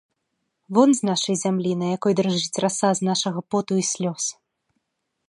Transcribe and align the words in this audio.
Вон 0.77 0.89
з 0.99 1.09
нашай 1.09 1.35
зямлі, 1.41 1.73
на 1.81 1.87
якой 1.97 2.13
дрыжыць 2.21 2.61
раса 2.65 2.89
з 3.01 3.11
нашага 3.11 3.39
поту 3.53 3.73
і 3.83 3.85
слёз! 3.91 4.23